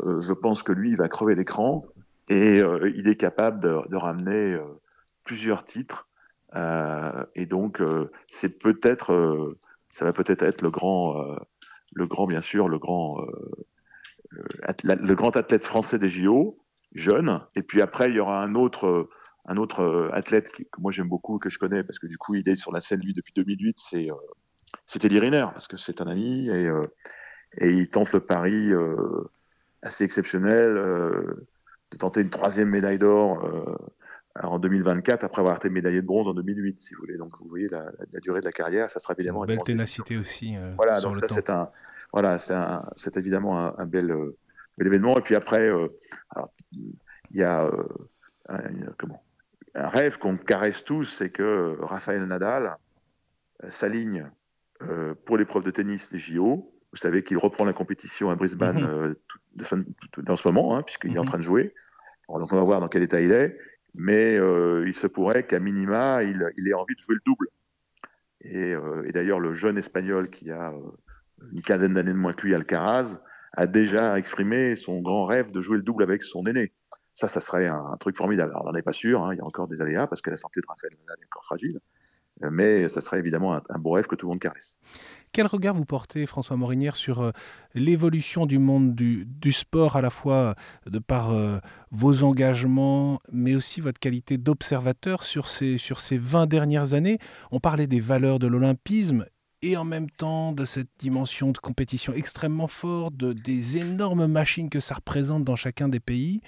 Euh, 0.05 0.21
je 0.21 0.33
pense 0.33 0.63
que 0.63 0.73
lui, 0.73 0.91
il 0.91 0.97
va 0.97 1.09
crever 1.09 1.35
l'écran 1.35 1.85
et 2.29 2.63
euh, 2.63 2.93
il 2.95 3.09
est 3.09 3.17
capable 3.17 3.61
de, 3.61 3.97
ramener 3.97 4.55
euh, 4.55 4.63
plusieurs 5.25 5.65
titres. 5.65 6.09
et 7.35 7.47
donc, 7.47 7.83
c'est 8.29 8.59
peut-être, 8.59 9.57
ça 9.91 10.05
va 10.05 10.13
peut-être 10.13 10.43
être 10.43 10.63
le 10.63 10.71
grand, 10.71 11.15
le 11.93 12.07
grand, 12.07 12.27
bien 12.27 12.41
sûr, 12.41 12.69
le 12.69 12.79
grand, 12.79 13.21
le 14.31 15.15
grand 15.15 15.37
athlète 15.37 15.65
français 15.65 15.99
des 15.99 16.09
JO, 16.09 16.59
jeune. 16.95 17.43
Et 17.55 17.63
puis 17.63 17.83
après, 17.83 18.09
il 18.09 18.17
y 18.17 18.21
aura 18.21 18.43
un 18.43 18.55
autre 18.55 19.07
un 19.49 19.57
autre 19.57 20.11
athlète 20.13 20.51
que 20.51 20.63
moi 20.79 20.93
j'aime 20.93 21.09
beaucoup, 21.09 21.39
que 21.39 21.49
je 21.49 21.59
connais, 21.59 21.83
parce 21.83 21.99
que 21.99 22.07
du 22.07 22.19
coup 22.19 22.37
il 22.37 22.49
est 22.49 22.57
sur 22.57 22.73
la 22.73 22.81
scène 22.81 23.01
lui 23.01 23.15
depuis 23.15 23.33
2008, 23.35 23.77
c'est 23.79 24.09
c'était 24.87 25.09
Riner, 25.09 25.47
parce 25.53 25.69
que 25.69 25.77
c'est 25.77 26.01
un 26.01 26.07
ami, 26.07 26.49
et, 26.49 26.67
euh, 26.67 26.87
et, 27.59 27.71
il 27.71 27.89
tente 27.89 28.13
le 28.13 28.21
pari 28.21 28.73
euh, 28.73 28.97
assez 29.83 30.05
exceptionnel 30.05 30.77
euh, 30.77 31.47
de 31.93 31.97
tenter 31.97 32.21
une 32.21 32.31
troisième 32.31 32.71
médaille 32.71 32.99
d'or 32.99 33.47
en 34.41 34.59
2024 34.59 35.25
après 35.25 35.41
avoir 35.41 35.57
été 35.57 35.69
médaillé 35.71 36.01
de 36.01 36.07
bronze 36.07 36.29
en 36.29 36.35
2008, 36.35 36.81
si 36.81 36.95
vous 36.95 37.01
voulez. 37.01 37.17
Donc 37.17 37.33
vous 37.41 37.49
voyez 37.49 37.69
la, 37.69 37.91
durée 38.21 38.41
de 38.41 38.45
la 38.45 38.53
carrière, 38.53 38.91
ça 38.91 39.01
sera 39.01 39.15
évidemment 39.19 39.45
une 39.45 39.49
belle 39.49 39.63
ténacité 39.63 40.17
aussi. 40.17 40.55
voilà, 40.77 41.01
donc 41.01 41.17
ça 41.17 41.29
c'est 41.29 41.51
un, 41.51 41.71
voilà, 42.13 42.39
c'est 42.39 43.17
évidemment 43.17 43.79
un, 43.79 43.87
bel, 43.87 44.15
événement. 44.81 45.19
Et 45.19 45.23
puis 45.23 45.35
après, 45.35 45.71
il 46.71 47.37
y 47.37 47.43
a 47.43 47.71
comment, 48.99 49.23
un 49.75 49.89
rêve 49.89 50.19
qu'on 50.19 50.37
caresse 50.37 50.85
tous, 50.85 51.05
c'est 51.05 51.31
que 51.31 51.77
Raphaël 51.81 52.25
Nadal 52.25 52.77
s'aligne 53.69 54.31
euh, 54.83 55.15
pour 55.25 55.37
l'épreuve 55.37 55.65
de 55.65 55.71
tennis 55.71 56.09
des 56.09 56.19
JO. 56.19 56.73
Vous 56.93 56.97
savez 56.97 57.25
qu'il 57.25 57.37
reprend 57.37 57.65
la 57.65 57.73
compétition 57.73 58.31
à 58.31 58.37
Brisbane 58.37 58.81
mhm. 58.81 59.15
euh, 59.61 60.25
en 60.29 60.37
ce 60.37 60.47
moment, 60.47 60.77
hein, 60.77 60.83
puisqu'il 60.83 61.15
est 61.15 61.19
en 61.19 61.23
mhm. 61.23 61.29
train 61.29 61.39
de 61.39 61.43
jouer. 61.43 61.75
donc 62.29 62.53
on 62.53 62.57
va 62.57 62.63
voir 62.63 62.81
dans 62.81 62.89
quel 62.89 63.03
état 63.03 63.21
il 63.21 63.33
est. 63.33 63.59
Mais 63.95 64.37
euh, 64.39 64.85
il 64.87 64.95
se 64.95 65.09
pourrait 65.09 65.45
qu'à 65.45 65.59
minima, 65.59 66.23
il, 66.23 66.41
ait 66.43 66.75
envie 66.75 66.95
de 66.95 67.01
jouer 67.01 67.17
le 67.17 67.21
double. 67.27 67.49
Et, 68.43 68.77
d'ailleurs, 69.13 69.41
le 69.41 69.55
jeune 69.55 69.77
espagnol 69.77 70.31
qui 70.31 70.53
a 70.53 70.73
une 71.53 71.63
quinzaine 71.63 71.95
d'années 71.95 72.13
de 72.13 72.17
moins 72.17 72.33
que 72.33 72.47
lui, 72.47 72.55
Alcaraz, 72.55 73.19
a 73.55 73.67
déjà 73.67 74.17
exprimé 74.17 74.77
son 74.77 75.01
grand 75.01 75.25
rêve 75.25 75.51
de 75.51 75.61
jouer 75.61 75.79
le 75.79 75.83
double 75.83 76.05
avec 76.05 76.23
son 76.23 76.47
aîné. 76.47 76.73
Ça, 77.19 77.27
ça 77.27 77.41
serait 77.41 77.67
un, 77.67 77.97
truc 77.99 78.17
formidable. 78.17 78.53
Alors, 78.53 78.67
on 78.67 78.71
n'en 78.71 78.79
est 78.79 78.83
pas 78.83 78.93
sûr, 78.93 79.25
hein, 79.25 79.35
il 79.35 79.39
y 79.39 79.41
a 79.41 79.45
encore 79.45 79.67
des 79.67 79.81
aléas 79.81 80.07
parce 80.07 80.23
que 80.23 80.31
la 80.31 80.37
santé 80.37 80.61
de 80.61 80.67
Raphaël 80.69 80.93
est 80.95 81.25
encore 81.27 81.45
fragile 81.45 81.79
mais 82.51 82.89
ça 82.89 83.01
serait 83.01 83.19
évidemment 83.19 83.55
un, 83.55 83.79
beau 83.79 83.93
rêve 83.93 84.07
que 84.07 84.15
tout 84.15 84.27
le 84.27 84.31
monde 84.31 84.41
caresse. 84.41 84.79
Quel 85.33 85.47
regard 85.47 85.75
vous 85.75 85.85
portez, 85.85 86.25
François 86.27 86.57
Morinière, 86.57 86.97
sur 86.97 87.21
euh, 87.21 87.33
l'évolution 87.75 88.47
du 88.47 88.59
monde 88.59 88.95
du, 88.95 89.53
sport, 89.53 89.97
à 89.97 90.01
la 90.01 90.11
fois 90.11 90.35
euh, 90.87 90.91
de 90.91 90.99
par 90.99 91.33
euh, 91.33 91.59
vos 91.91 92.23
engagements, 92.23 93.21
mais 93.31 93.55
aussi 93.55 93.81
votre 93.81 93.99
qualité 93.99 94.39
d'observateur 94.39 95.23
sur 95.23 95.49
ces, 95.49 95.77
sur 95.77 96.01
ces 96.01 96.17
20 96.17 96.47
dernières 96.47 96.95
années? 96.95 97.19
On 97.51 97.61
parlait 97.61 97.87
des 97.87 98.01
valeurs 98.01 98.39
de 98.39 98.47
l'olympisme 98.47 99.27
et 99.61 99.77
en 99.77 99.85
même 99.85 100.09
temps 100.09 100.53
de 100.53 100.65
cette 100.65 100.89
dimension 100.99 101.51
de 101.51 101.59
compétition 101.59 102.15
extrêmement 102.15 102.69
forte, 102.69 103.17
de, 103.17 103.33
des 103.33 103.77
énormes 103.77 104.27
machines 104.27 104.71
que 104.71 104.81
ça 104.81 104.95
représente 104.95 105.45
dans 105.45 105.57
chacun 105.57 105.89
des 105.89 106.01
pays. 106.01 106.41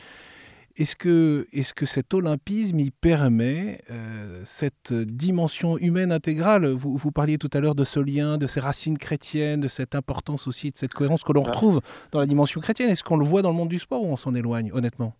Est-ce 0.76 0.94
que, 0.94 1.47
est 1.52 1.73
que 1.73 1.85
cet 1.85 2.14
olympisme 2.14 2.78
y 2.78 2.90
permet 2.90 3.83
euh, 3.90 4.40
cette 4.44 4.92
dimension 4.92 5.76
humaine 5.78 6.12
intégrale? 6.12 6.66
Vous, 6.66 6.97
vous, 6.97 7.11
parliez 7.11 7.38
tout 7.38 7.50
à 7.52 7.61
l'heure 7.61 7.75
de 7.75 7.85
ce 7.85 7.99
lien, 7.99 8.38
de 8.38 8.47
ces 8.47 8.61
racines 8.61 8.97
chrétiennes, 8.97 9.61
de 9.61 9.68
cette 9.68 9.94
importance 9.94 10.47
aussi, 10.47 10.71
de 10.71 10.76
cette 10.76 10.94
cohérence 10.94 11.25
que 11.25 11.33
l'on 11.33 11.42
retrouve 11.42 11.80
dans 12.12 12.21
la 12.21 12.26
dimension 12.26 12.61
chrétienne. 12.61 12.90
Est-ce 12.90 13.02
qu'on 13.02 13.16
le 13.16 13.25
voit 13.25 13.42
dans 13.42 13.50
le 13.50 13.56
monde 13.56 13.68
du 13.68 13.78
sport 13.78 14.02
ou 14.02 14.06
on 14.06 14.16
s'en 14.16 14.35
éloigne, 14.35 14.71
honnêtement? 14.73 15.14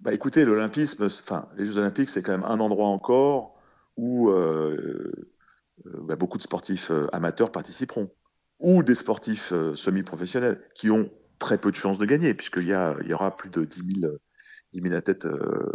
Bah 0.00 0.14
Écoutez, 0.14 0.44
l'olympisme, 0.44 1.04
enfin, 1.04 1.48
les 1.56 1.64
Jeux 1.64 1.78
olympiques, 1.78 2.08
c'est 2.08 2.22
quand 2.22 2.32
même 2.32 2.44
un 2.44 2.60
endroit 2.60 2.88
encore 2.88 3.58
où 3.96 4.30
euh, 4.30 5.12
euh, 5.86 6.00
bah, 6.02 6.16
beaucoup 6.16 6.38
de 6.38 6.42
sportifs 6.42 6.92
amateurs 7.12 7.50
participeront, 7.52 8.10
ou 8.60 8.82
des 8.82 8.94
sportifs 8.94 9.52
semi-professionnels 9.74 10.62
qui 10.74 10.90
ont 10.90 11.10
très 11.40 11.58
peu 11.58 11.72
de 11.72 11.76
chances 11.76 11.98
de 11.98 12.06
gagner, 12.06 12.34
puisqu'il 12.34 12.68
y, 12.68 12.72
a, 12.72 12.96
il 13.02 13.08
y 13.08 13.14
aura 13.14 13.36
plus 13.36 13.50
de 13.50 13.64
10 13.64 14.00
000, 14.00 14.12
10 14.72 14.94
athlètes 14.94 15.26
euh, 15.26 15.72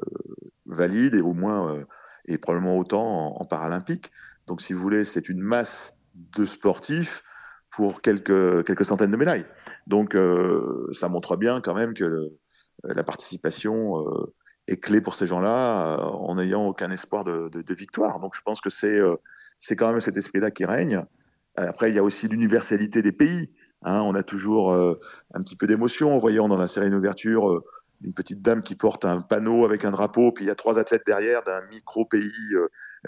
valides 0.66 1.16
et 1.16 1.22
au 1.22 1.34
moins, 1.34 1.74
euh, 1.74 1.86
et 2.26 2.38
probablement 2.38 2.78
autant 2.78 3.40
en, 3.40 3.46
paralympique. 3.46 4.12
Donc, 4.48 4.62
si 4.62 4.74
vous 4.74 4.82
voulez, 4.82 5.06
c'est 5.06 5.30
une 5.30 5.42
masse 5.42 5.98
de 6.16 6.46
sportifs 6.46 7.24
pour 7.70 8.02
quelques, 8.02 8.66
quelques 8.66 8.86
centaines 8.86 9.12
de 9.12 9.18
médailles. 9.18 9.46
Donc, 9.88 10.16
euh, 10.16 10.88
ça 10.94 11.10
montre 11.10 11.36
bien 11.36 11.62
quand 11.62 11.74
même 11.74 11.94
que 11.94 12.32
la 12.84 13.04
participation 13.04 14.06
est 14.68 14.78
clé 14.78 15.02
pour 15.02 15.16
ces 15.16 15.26
gens-là 15.26 15.98
en 15.98 16.36
n'ayant 16.36 16.68
aucun 16.68 16.92
espoir 16.92 17.24
de, 17.24 17.74
victoire. 17.74 18.20
Donc, 18.20 18.36
je 18.36 18.42
pense 18.42 18.62
que 18.62 18.70
c'est 18.70 19.00
c'est 19.60 19.76
quand 19.76 19.92
même 19.92 20.02
cet 20.02 20.18
esprit-là 20.18 20.52
qui 20.52 20.66
règne. 20.66 21.04
Après, 21.56 21.90
il 21.90 21.96
y 21.96 22.00
a 22.00 22.04
aussi 22.04 22.28
l'universalité 22.28 23.02
des 23.02 23.12
pays. 23.12 23.50
Hein, 23.82 24.02
on 24.02 24.14
a 24.14 24.24
toujours 24.24 24.74
un 24.74 25.42
petit 25.42 25.56
peu 25.56 25.68
d'émotion 25.68 26.14
en 26.14 26.18
voyant 26.18 26.48
dans 26.48 26.58
la 26.58 26.68
série 26.68 26.90
d'ouverture 26.90 27.62
une 28.04 28.14
petite 28.14 28.42
dame 28.42 28.62
qui 28.62 28.76
porte 28.76 29.06
un 29.06 29.22
panneau 29.22 29.66
avec 29.66 29.86
un 29.86 29.92
drapeau, 29.92 30.32
puis 30.32 30.46
il 30.46 30.48
y 30.48 30.52
a 30.52 30.56
trois 30.56 30.78
athlètes 30.78 31.04
derrière 31.06 31.44
d'un 31.44 31.62
micro-pays 31.68 32.54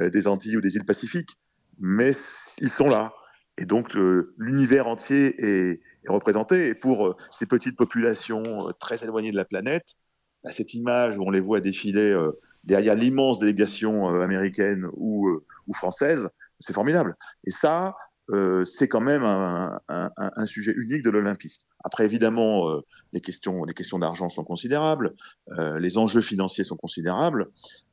euh, 0.01 0.09
des 0.09 0.27
Antilles 0.27 0.57
ou 0.57 0.61
des 0.61 0.75
îles 0.75 0.85
Pacifiques. 0.85 1.37
Mais 1.79 2.11
ils 2.59 2.69
sont 2.69 2.89
là. 2.89 3.13
Et 3.57 3.65
donc 3.65 3.93
l'univers 4.37 4.87
entier 4.87 5.35
est, 5.43 5.79
représenté. 6.07 6.69
Et 6.69 6.75
pour 6.75 7.13
ces 7.31 7.45
petites 7.45 7.75
populations 7.75 8.71
très 8.79 9.03
éloignées 9.03 9.31
de 9.31 9.35
la 9.35 9.43
planète, 9.43 9.95
bah, 10.43 10.51
cette 10.51 10.73
image 10.73 11.17
où 11.17 11.23
on 11.23 11.31
les 11.31 11.41
voit 11.41 11.59
défiler 11.59 12.15
derrière 12.63 12.95
l'immense 12.95 13.39
délégation 13.39 14.07
américaine 14.21 14.87
ou, 14.93 15.29
ou 15.67 15.73
française, 15.73 16.29
c'est 16.59 16.73
formidable. 16.73 17.15
Et 17.45 17.51
ça, 17.51 17.95
euh, 18.31 18.65
c'est 18.65 18.87
quand 18.87 19.01
même 19.01 19.23
un, 19.23 20.45
sujet 20.45 20.73
unique 20.75 21.03
de 21.03 21.09
l'olympisme. 21.09 21.61
Après, 21.83 22.05
évidemment, 22.05 22.69
euh, 22.69 22.81
les 23.13 23.21
questions, 23.21 23.63
les 23.63 23.73
questions 23.73 23.99
d'argent 23.99 24.29
sont 24.29 24.43
considérables, 24.43 25.15
euh, 25.57 25.79
les 25.79 25.97
enjeux 25.97 26.21
financiers 26.21 26.63
sont 26.63 26.75
considérables. 26.75 27.47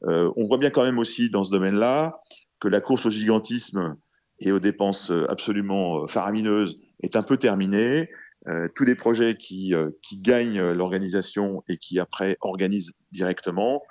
Euh, 0.05 0.33
on 0.37 0.47
voit 0.47 0.59
bien 0.59 0.71
quand 0.71 0.83
même 0.83 0.99
aussi 0.99 1.31
dans 1.31 1.45
ce 1.45 1.51
domaine-là 1.51 2.21
que 2.61 2.69
la 2.69 2.81
course 2.81 3.07
au 3.07 3.11
gigantisme 3.11 3.97
et 4.41 4.51
aux 4.51 4.61
dépenses 4.61 5.13
absolument 5.29 6.07
faramineuses 6.07 6.77
est 7.01 7.17
un 7.17 7.23
peu 7.23 7.37
terminée. 7.37 8.09
tous 8.75 8.85
les 8.85 8.95
projets 8.95 9.37
qui, 9.37 9.75
qui 10.03 10.19
gagnent 10.19 10.73
l'organisation 10.73 11.63
et 11.69 11.79
qui 11.79 11.99
après 12.01 12.37
organisent 12.41 12.93
directement 13.13 13.83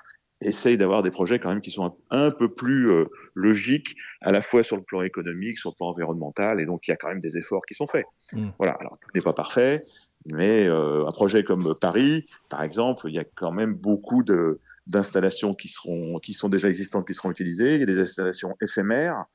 essayent 0.46 0.78
d'avoir 0.78 1.04
des 1.04 1.12
projets 1.12 1.40
quand 1.40 1.50
même 1.50 1.62
qui 1.62 1.72
sont 1.72 1.96
un, 2.10 2.32
peu 2.32 2.54
plus 2.54 2.90
logiques, 3.36 3.96
à 4.22 4.32
la 4.32 4.42
fois 4.42 4.64
sur 4.64 4.76
le 4.76 4.84
plan 4.84 5.02
économique, 5.02 5.58
sur 5.58 5.72
le 5.72 5.76
plan 5.76 5.88
environnemental, 5.88 6.60
et 6.60 6.66
donc 6.66 6.88
il 6.88 6.92
y 6.92 6.94
a 6.94 6.98
quand 6.98 7.10
même 7.10 7.20
des 7.20 7.38
efforts 7.38 7.66
qui 7.68 7.74
sont 7.74 7.88
faits. 7.88 8.06
Mmh. 8.34 8.50
Voilà, 8.58 8.74
alors 8.80 8.98
tout 9.00 9.10
n'est 9.16 9.22
pas 9.22 9.34
parfait, 9.34 9.84
mais 10.32 10.68
euh, 10.68 11.06
un 11.06 11.12
projet 11.12 11.44
comme 11.44 11.76
Paris, 11.76 12.26
par 12.50 12.64
exemple, 12.64 13.08
il 13.10 13.16
y 13.16 13.20
a 13.20 13.26
quand 13.36 13.52
même 13.52 13.74
beaucoup 13.74 14.24
de 14.24 14.60
d'installations 14.86 15.54
qui 15.54 15.70
seront 15.70 16.20
qui 16.20 16.34
sont 16.34 16.50
déjà 16.50 16.68
existantes 16.68 17.08
qui 17.08 17.14
seront 17.14 17.32
utilisées. 17.32 17.76
Il 17.76 17.80
y 17.80 17.84
a 17.84 17.86
des 17.86 18.00
installations 18.00 18.54
éphémères, 18.62 19.26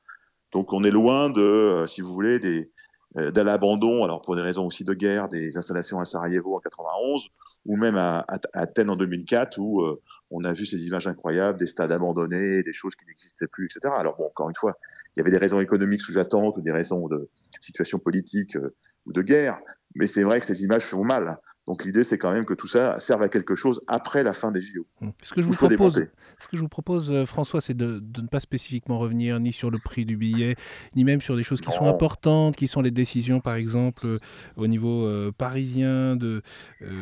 donc 0.51 0.73
on 0.73 0.83
est 0.83 0.91
loin 0.91 1.29
de, 1.29 1.41
euh, 1.41 1.87
si 1.87 2.01
vous 2.01 2.13
voulez, 2.13 2.39
des 2.39 2.71
euh, 3.17 3.31
de 3.31 3.41
l'abandon. 3.41 4.03
Alors 4.03 4.21
pour 4.21 4.35
des 4.35 4.41
raisons 4.41 4.65
aussi 4.65 4.83
de 4.83 4.93
guerre, 4.93 5.27
des 5.27 5.57
installations 5.57 5.99
à 5.99 6.05
Sarajevo 6.05 6.55
en 6.55 6.59
91 6.59 7.27
ou 7.69 7.77
même 7.77 7.97
à, 7.97 8.25
Athènes 8.53 8.89
en 8.89 8.95
2004 8.95 9.59
où 9.59 9.83
on 10.31 10.43
a 10.43 10.53
vu 10.53 10.65
ces 10.65 10.87
images 10.87 11.07
incroyables 11.07 11.59
des 11.59 11.67
stades 11.67 11.91
abandonnés, 11.91 12.63
des 12.63 12.73
choses 12.73 12.95
qui 12.95 13.05
n'existaient 13.05 13.47
plus, 13.47 13.65
etc. 13.65 13.93
Alors 13.95 14.17
bon, 14.17 14.25
encore 14.25 14.49
une 14.49 14.55
fois, 14.55 14.73
il 15.15 15.19
y 15.19 15.21
avait 15.21 15.29
des 15.29 15.37
raisons 15.37 15.61
économiques 15.61 16.01
sous-jacentes 16.01 16.57
ou 16.57 16.61
des 16.61 16.71
raisons 16.71 17.07
de 17.07 17.27
situation 17.61 17.99
politique 17.99 18.57
ou 19.05 19.13
de 19.13 19.21
guerre, 19.21 19.59
mais 19.93 20.07
c'est 20.07 20.23
vrai 20.23 20.39
que 20.39 20.47
ces 20.47 20.63
images 20.63 20.83
font 20.83 21.03
mal. 21.03 21.37
Donc 21.69 21.85
l'idée, 21.85 22.03
c'est 22.03 22.17
quand 22.17 22.31
même 22.31 22.45
que 22.45 22.55
tout 22.55 22.65
ça 22.65 22.99
serve 22.99 23.21
à 23.21 23.29
quelque 23.29 23.53
chose 23.53 23.79
après 23.85 24.23
la 24.23 24.33
fin 24.33 24.51
des 24.51 24.59
JO. 24.59 24.87
Mmh. 25.01 25.09
Ce 25.21 25.35
que 25.35 25.41
je 25.41 25.45
vous 25.45 25.53
propose, 25.53 26.03
ce 26.39 26.47
que 26.47 26.57
je 26.57 26.61
vous 26.61 26.69
propose, 26.69 27.11
euh, 27.11 27.25
François, 27.25 27.61
c'est 27.61 27.75
de, 27.75 28.01
ne 28.17 28.27
pas 28.27 28.39
spécifiquement 28.39 28.97
revenir 28.97 29.39
ni 29.39 29.51
sur 29.51 29.69
le 29.69 29.77
prix 29.77 30.05
du 30.05 30.17
billet, 30.17 30.55
ni 30.95 31.03
même 31.03 31.21
sur 31.21 31.35
des 31.35 31.43
choses 31.43 31.61
qui 31.61 31.71
sont 31.71 31.87
importantes, 31.87 32.55
qui 32.55 32.67
sont 32.67 32.81
les 32.81 32.91
décisions, 32.91 33.41
par 33.41 33.55
exemple, 33.55 34.05
euh, 34.05 34.17
au 34.55 34.67
niveau 34.67 35.05
euh, 35.05 35.31
parisien, 35.31 36.15
de 36.15 36.41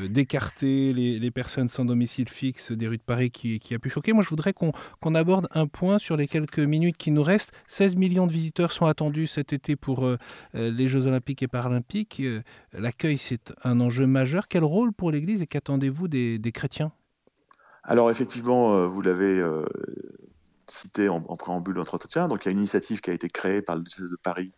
d'écarter 0.10 0.92
les, 0.94 1.32
personnes 1.32 1.70
sans 1.70 1.86
domicile 1.86 2.28
fixe 2.30 2.72
des 2.72 2.88
rues 2.88 2.98
de 2.98 3.04
Paris, 3.04 3.30
qui, 3.30 3.74
a 3.74 3.80
pu 3.80 3.90
choquer. 3.90 4.12
Moi, 4.12 4.24
je 4.24 4.30
voudrais 4.30 4.54
qu'on 4.54 5.16
aborde 5.16 5.48
un 5.52 5.68
point 5.68 6.00
sur 6.00 6.18
les 6.18 6.28
quelques 6.28 6.60
minutes 6.60 6.98
qui 6.98 7.12
nous 7.12 7.22
restent. 7.22 7.52
16 7.68 7.96
millions 7.96 8.26
de 8.26 8.34
visiteurs 8.34 8.72
sont 8.72 8.86
attendus 8.86 9.28
cet 9.28 9.54
été 9.54 9.76
pour 9.76 10.10
les 10.54 10.88
Jeux 10.88 11.06
Olympiques 11.06 11.44
et 11.44 11.48
Paralympiques. 11.48 12.24
L'accueil, 12.74 13.18
c'est 13.18 13.54
un 13.64 13.80
enjeu 13.80 14.08
majeur 14.08 14.48
quel 14.58 14.64
rôle 14.64 14.92
pour 14.92 15.12
l'Église 15.12 15.44
et 15.44 15.46
qu'attendez-vous 15.46 16.08
des, 16.08 16.52
chrétiens? 16.52 16.92
Alors 17.84 18.10
effectivement, 18.10 18.74
euh, 18.74 18.88
vous 18.88 19.02
l'avez 19.04 19.40
euh, 19.40 19.68
cité 20.66 21.10
en, 21.10 21.22
préambule 21.22 21.76
de 21.76 21.80
notre 21.80 22.00
donc 22.28 22.44
il 22.44 22.48
y 22.48 22.50
a 22.50 22.52
une 22.54 22.58
initiative 22.58 23.00
qui 23.00 23.12
a 23.12 23.14
été 23.14 23.28
créée 23.28 23.62
par 23.62 23.76
le 23.76 23.84
diocèse 23.84 24.10
de 24.10 24.16
Paris, 24.16 24.52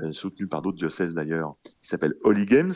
euh, 0.00 0.12
soutenue 0.12 0.46
par 0.46 0.62
d'autres 0.62 0.78
diocèses 0.78 1.14
d'ailleurs, 1.14 1.56
qui 1.82 1.88
s'appelle 1.88 2.14
Holy 2.22 2.46
Games. 2.46 2.72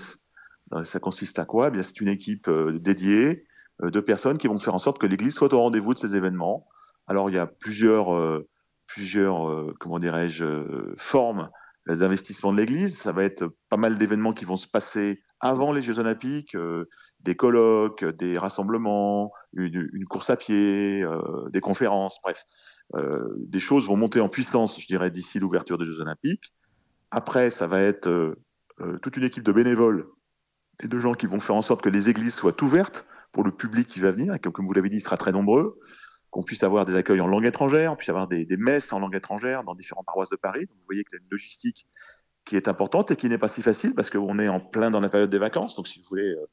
ça 0.83 1.01
consiste 1.01 1.39
à 1.39 1.47
quoi? 1.47 1.71
Eh 1.75 1.83
C'est 1.83 2.03
une 2.03 2.09
équipe 2.09 2.51
dédiée 2.51 3.47
de 3.83 4.01
personnes 4.01 4.37
qui 4.37 4.47
vont 4.47 4.59
faire 4.59 4.75
en 4.75 4.79
sorte 4.79 4.99
que 4.99 5.07
l'Église 5.07 5.33
soit 5.33 5.55
au 5.55 5.59
rendez-vous 5.59 5.95
de 5.95 5.99
ces 5.99 6.17
événements. 6.17 6.69
Alors 7.07 7.31
il 7.31 7.37
y 7.37 7.39
a 7.39 7.47
plusieurs, 7.47 8.43
plusieurs 8.87 9.73
comment 9.79 9.99
dirais-je, 9.99 10.45
formes 10.99 11.49
d'investissement 11.97 12.53
de 12.53 12.59
l'Église. 12.59 12.99
Ça 12.99 13.13
va 13.13 13.25
être 13.25 13.47
pas 13.69 13.77
mal 13.77 13.99
d'événements 13.99 14.33
qui 14.33 14.45
vont 14.45 14.57
se 14.57 14.69
passer 14.69 15.23
avant 15.41 15.73
les 15.73 15.83
Jeux 15.83 15.99
Olympiques, 15.99 16.55
euh, 16.55 16.85
des 17.21 17.35
colloques, 17.35 18.05
des 18.05 18.39
rassemblements, 18.39 19.33
une, 19.53 20.05
course 20.09 20.31
à 20.31 20.37
pied, 20.37 21.03
euh, 21.03 21.49
des 21.51 21.61
conférences, 21.61 22.19
bref. 22.23 22.45
Euh, 22.95 23.35
des 23.39 23.61
choses 23.61 23.87
vont 23.87 23.97
monter 23.97 24.21
en 24.21 24.29
puissance, 24.29 24.81
je 24.81 24.87
dirais, 24.87 25.11
d'ici 25.11 25.39
l'ouverture 25.39 25.79
des 25.79 25.85
Jeux 25.85 26.01
Olympiques. 26.01 26.55
Après, 27.11 27.51
ça 27.51 27.67
va 27.67 27.81
être 27.81 28.37
toute 29.03 29.17
une 29.17 29.25
équipe 29.25 29.43
de 29.43 29.51
bénévoles 29.51 30.07
et 30.83 30.89
de 30.89 30.99
gens 31.01 31.15
qui 31.15 31.27
vont 31.27 31.41
faire 31.41 31.57
en 31.57 31.63
sorte 31.63 31.81
que 31.81 31.89
les 31.89 32.09
églises 32.09 32.35
soient 32.35 32.63
ouvertes 32.63 33.07
pour 33.33 33.45
le 33.45 33.51
public 33.51 33.87
qui 33.87 34.01
va 34.01 34.11
venir, 34.11 34.35
et 34.35 34.39
comme 34.39 34.67
vous 34.67 34.73
l'avez 34.73 34.89
dit, 34.89 34.99
il 34.99 35.01
sera 35.01 35.17
très 35.17 35.33
nombreux, 35.33 35.79
qu'on 36.39 36.45
puisse 36.45 36.63
avoir 36.63 36.85
des 36.85 36.95
accueils 36.95 37.21
en 37.21 37.27
langue 37.27 37.47
étrangère, 37.47 37.93
on 37.93 37.97
puisse 37.97 38.11
avoir 38.11 38.29
des, 38.29 38.45
des 38.45 38.57
messes 38.57 38.93
en 38.93 39.01
langue 39.01 39.17
étrangère 39.17 39.65
dans 39.65 39.75
différentes 39.75 40.07
paroisses 40.07 40.31
de 40.31 40.37
Paris. 40.37 40.61
Donc, 40.61 40.77
vous 40.79 40.85
voyez 40.87 41.03
qu'il 41.03 41.19
y 41.19 41.21
a 41.21 41.25
une 41.25 41.31
logistique 41.33 41.89
qui 42.45 42.55
est 42.55 42.69
importante 42.69 43.11
et 43.11 43.17
qui 43.17 43.29
n'est 43.29 43.39
pas 43.39 43.49
si 43.49 43.61
facile 43.61 43.93
parce 43.93 44.09
qu'on 44.09 44.39
est 44.39 44.47
en 44.47 44.61
plein 44.61 44.93
dans 44.93 45.01
la 45.01 45.09
période 45.09 45.31
des 45.31 45.41
vacances. 45.41 45.75
Donc, 45.75 45.89
si 45.89 45.99
vous 45.99 46.07
voulez, 46.09 46.29
euh, 46.29 46.47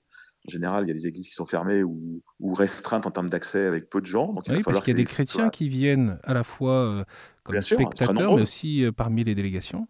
en 0.47 0.49
général, 0.49 0.85
il 0.85 0.87
y 0.87 0.91
a 0.91 0.95
des 0.95 1.05
églises 1.05 1.27
qui 1.27 1.35
sont 1.35 1.45
fermées 1.45 1.83
ou, 1.83 2.23
restreintes 2.55 3.05
en 3.05 3.11
termes 3.11 3.29
d'accès 3.29 3.63
avec 3.67 3.87
peu 3.91 4.01
de 4.01 4.07
gens. 4.07 4.33
Donc, 4.33 4.45
oui, 4.49 4.63
parce 4.63 4.79
qu'il 4.79 4.93
y 4.93 4.95
a 4.95 4.97
des 4.97 5.05
chrétiens 5.05 5.49
qui 5.49 5.69
viennent 5.69 6.17
à 6.23 6.33
la 6.33 6.43
fois 6.43 6.83
euh, 6.83 7.03
comme 7.43 7.61
spectateurs, 7.61 8.35
mais 8.35 8.41
aussi 8.41 8.83
euh, 8.83 8.91
parmi 8.91 9.23
les 9.23 9.35
délégations. 9.35 9.87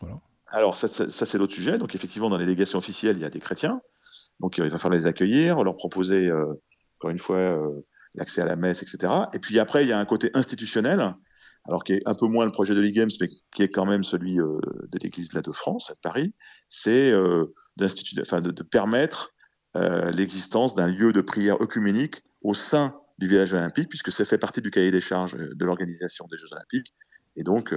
Alors, 0.48 0.76
ça, 0.76 0.90
c'est 0.90 1.38
l'autre 1.38 1.54
sujet. 1.54 1.78
Donc, 1.78 1.96
effectivement, 1.96 2.30
dans 2.30 2.38
les 2.38 2.46
délégations 2.46 2.80
officielles, 2.80 3.16
il 3.16 3.22
y 3.22 3.26
a 3.26 3.30
des 3.30 3.40
chrétiens. 3.40 3.80
Donc, 4.42 4.58
il 4.58 4.70
va 4.70 4.78
falloir 4.78 5.00
les 5.00 5.08
accueillir, 5.08 5.64
leur 5.64 5.78
proposer, 5.78 6.30
encore 7.00 7.12
une 7.12 7.20
fois, 7.20 7.58
l'accès 8.16 8.42
à 8.42 8.46
la 8.46 8.56
messe, 8.56 8.82
etc. 8.82 9.14
Et 9.34 9.40
puis 9.40 9.60
après, 9.60 9.84
il 9.84 9.90
y 9.90 9.92
a 9.92 10.00
un 10.00 10.06
côté 10.06 10.32
institutionnel 10.34 11.16
alors 11.68 11.84
qui 11.84 11.94
est 11.94 12.02
un 12.06 12.16
peu 12.16 12.28
moins 12.28 12.46
le 12.46 12.52
projet 12.52 12.76
de 12.76 12.82
l'IGAMS, 12.82 13.10
mais 13.20 13.30
qui 13.52 13.64
est 13.64 13.70
quand 13.70 13.86
même 13.86 14.04
celui 14.04 14.40
euh, 14.40 14.60
de 14.90 15.00
l'Église 15.00 15.30
de 15.30 15.52
France, 15.52 15.90
à 15.90 15.96
Paris, 16.02 16.34
c'est 16.70 17.12
euh, 17.12 17.46
enfin, 18.22 18.42
de, 18.42 18.64
permettre 18.64 19.34
euh, 19.76 20.12
l'existence 20.12 20.76
d'un 20.76 20.88
lieu 20.88 21.12
de 21.12 21.22
prière 21.22 21.62
œcuménique 21.62 22.22
au 22.42 22.54
sein 22.54 22.96
du 23.18 23.28
village 23.28 23.54
olympique, 23.54 23.90
puisque 23.90 24.12
ça 24.12 24.26
fait 24.26 24.38
partie 24.38 24.62
du 24.62 24.70
cahier 24.70 24.92
des 24.92 25.02
charges 25.02 25.36
de 25.36 25.66
l'organisation 25.66 26.28
des 26.30 26.38
Jeux 26.38 26.52
olympiques. 26.52 26.94
Et 27.38 27.44
donc, 27.44 27.74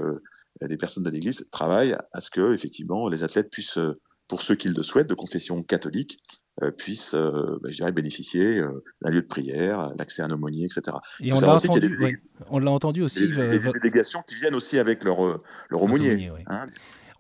des 0.61 0.77
personnes 0.77 1.05
de 1.05 1.11
l'Église 1.11 1.49
travaillent 1.53 1.97
à 2.13 2.21
ce 2.21 2.29
que, 2.31 2.53
effectivement, 2.55 3.09
les 3.09 3.23
athlètes 3.23 3.49
puissent, 3.51 3.79
pour 4.27 4.43
ceux 4.43 4.57
qui 4.57 4.69
le 4.69 4.83
souhaitent, 4.83 5.07
de 5.07 5.15
confession 5.15 5.63
catholique, 5.63 6.19
euh, 6.25 6.48
puissent, 6.77 7.15
euh, 7.15 7.59
bah, 7.63 7.69
je 7.71 7.77
dirais, 7.77 7.93
bénéficier 7.93 8.59
euh, 8.59 8.83
d'un 9.03 9.11
lieu 9.11 9.23
de 9.23 9.27
prière, 9.27 9.93
l'accès 9.99 10.23
à 10.23 10.27
un 10.27 10.31
aumônier, 10.31 10.67
etc. 10.67 10.97
Et 11.21 11.33
on 11.33 11.41
l'a 11.41 11.55
entendu, 11.55 12.21
on 12.51 12.59
l'a 12.59 12.71
entendu 12.71 13.03
aussi. 13.03 13.29
Des, 13.29 13.59
des, 13.59 13.71
délégations 13.71 14.23
qui 14.27 14.37
viennent 14.37 14.55
aussi 14.55 14.79
avec 14.79 15.05
leur, 15.05 15.39
leur 15.71 15.83
aumônier. 15.83 16.31
Hein. 16.47 16.67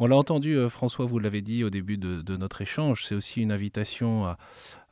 On 0.00 0.06
l'a 0.06 0.16
entendu, 0.16 0.56
François, 0.68 1.06
vous 1.06 1.18
l'avez 1.18 1.40
dit 1.40 1.64
au 1.64 1.70
début 1.70 1.98
de, 1.98 2.22
de 2.22 2.36
notre 2.36 2.62
échange, 2.62 3.04
c'est 3.04 3.16
aussi 3.16 3.42
une 3.42 3.50
invitation 3.50 4.26
à, 4.26 4.38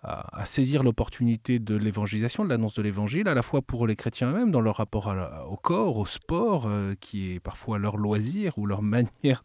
à, 0.07 0.45
saisir 0.45 0.85
l'opportunité 0.85 1.59
de 1.59 1.75
l'évangélisation, 1.75 2.45
de 2.45 2.49
l'annonce 2.49 2.75
de 2.75 2.83
l'évangile, 2.83 3.27
à 3.27 3.35
la 3.35 3.43
fois 3.43 3.61
pour 3.61 3.87
les 3.87 3.97
chrétiens 3.97 4.31
eux-mêmes, 4.31 4.53
dans 4.53 4.61
leur 4.61 4.77
rapport 4.77 5.13
au 5.51 5.57
corps, 5.57 5.97
au 5.97 6.07
sport, 6.07 6.67
euh, 6.69 6.95
qui 7.01 7.33
est 7.33 7.41
parfois 7.41 7.79
leur 7.79 7.97
loisir 7.97 8.57
ou 8.57 8.67
leur 8.67 8.83
manière 8.97 9.43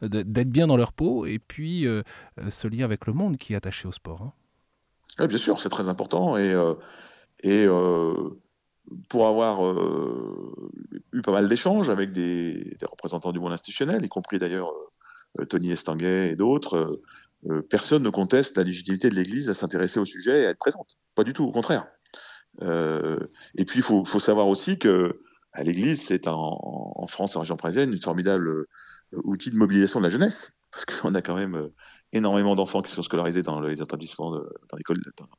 d'être 0.00 0.50
bien 0.50 0.66
dans 0.66 0.76
leur 0.76 0.92
peau, 0.92 1.26
et 1.26 1.38
puis 1.38 1.86
euh, 1.86 2.02
euh, 2.40 2.50
ce 2.50 2.68
lien 2.68 2.84
avec 2.84 3.06
le 3.06 3.12
monde 3.12 3.36
qui 3.36 3.52
est 3.52 3.56
attaché 3.56 3.86
au 3.86 3.92
sport. 3.92 4.32
Hein. 5.18 5.26
Bien 5.26 5.38
sûr, 5.38 5.60
c'est 5.60 5.68
très 5.68 5.88
important. 5.88 6.36
Et, 6.38 6.54
et 7.42 7.66
pour 9.08 9.26
avoir 9.26 9.60
eu 11.12 11.22
pas 11.22 11.32
mal 11.32 11.48
d'échanges 11.48 11.90
avec 11.90 12.12
des, 12.12 12.76
des, 12.78 12.86
représentants 12.86 13.32
du 13.32 13.40
monde 13.40 13.52
institutionnel, 13.52 14.04
y 14.04 14.08
compris 14.08 14.38
d'ailleurs 14.38 14.70
Tony 15.48 15.72
Estanguet 15.72 16.30
et 16.30 16.36
d'autres, 16.36 17.00
euh, 17.46 17.62
personne 17.62 18.02
ne 18.02 18.10
conteste 18.10 18.56
la 18.56 18.64
légitimité 18.64 19.10
de 19.10 19.14
l'Église 19.14 19.48
à 19.48 19.54
s'intéresser 19.54 20.00
au 20.00 20.04
sujet 20.04 20.42
et 20.42 20.46
à 20.46 20.50
être 20.50 20.58
présente. 20.58 20.96
Pas 21.14 21.24
du 21.24 21.32
tout, 21.32 21.44
au 21.44 21.52
contraire. 21.52 21.86
Euh, 22.62 23.18
et 23.54 23.64
puis, 23.64 23.78
il 23.78 23.82
faut, 23.82 24.04
savoir 24.18 24.48
aussi 24.48 24.78
que 24.78 25.20
l'Église, 25.62 26.02
c'est 26.02 26.26
en, 26.26 27.06
France, 27.08 27.36
en 27.36 27.40
région 27.40 27.56
parisienne, 27.56 27.92
une 27.92 28.00
formidable 28.00 28.48
euh, 28.48 28.66
outil 29.12 29.50
de 29.50 29.56
mobilisation 29.56 30.00
de 30.00 30.04
la 30.04 30.10
jeunesse, 30.10 30.52
parce 30.72 30.84
qu'on 30.84 31.14
a 31.14 31.22
quand 31.22 31.36
même 31.36 31.70
énormément 32.12 32.54
d'enfants 32.54 32.82
qui 32.82 32.90
sont 32.90 33.02
scolarisés 33.02 33.42
dans 33.42 33.60
les 33.60 33.80
établissements, 33.80 34.32
de, 34.32 34.48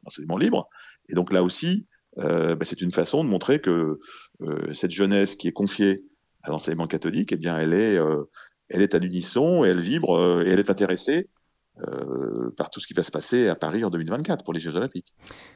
d'enseignement 0.04 0.38
libre. 0.38 0.70
Et 1.10 1.16
donc 1.16 1.34
là 1.34 1.44
aussi, 1.44 1.88
bah, 2.16 2.58
c'est 2.64 2.82
une 2.82 2.92
façon 2.92 3.24
de 3.24 3.30
montrer 3.30 3.60
que 3.60 4.00
cette 4.74 4.92
jeunesse 4.92 5.36
qui 5.36 5.48
est 5.48 5.52
confiée 5.52 5.96
à 6.44 6.50
l'enseignement 6.50 6.88
catholique, 6.88 7.32
eh 7.32 7.38
bien, 7.38 7.58
elle 7.58 7.74
est, 7.74 8.00
elle 8.70 8.82
est 8.82 8.94
à 8.94 9.00
l'unisson 9.00 9.64
elle 9.64 9.80
vibre 9.80 10.44
et 10.46 10.50
elle 10.50 10.60
est 10.60 10.70
intéressée 10.70 11.28
euh, 11.88 12.54
par 12.58 12.70
tout 12.70 12.80
ce 12.80 12.88
qui 12.88 12.94
va 12.94 13.04
se 13.04 13.12
passer 13.12 13.48
à 13.48 13.56
Paris 13.56 13.84
en 13.84 13.90
2024 13.90 14.44
pour 14.44 14.54
les 14.54 14.60
Jeux 14.60 14.76
Olympiques. 14.76 15.14